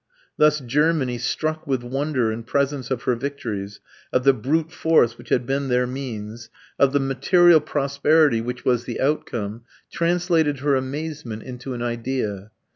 [0.35, 3.79] Thus Germany, struck with wonder in presence of her victories,
[4.11, 8.85] of the brute force which had been their means, of the material prosperity which was
[8.85, 9.61] the outcome,
[9.91, 12.49] translated her amazement into an idea.